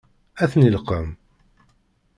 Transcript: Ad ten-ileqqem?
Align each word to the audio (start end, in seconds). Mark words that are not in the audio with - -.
Ad 0.43 0.49
ten-ileqqem? 0.51 1.07